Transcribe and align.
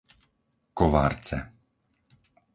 Kovarce 0.79 1.37